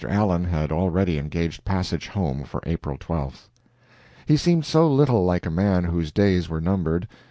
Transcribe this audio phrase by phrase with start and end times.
[0.09, 3.49] Allen had already engaged passage home for April 12th.
[4.25, 7.07] He seemed so little like a man whose days were numbered.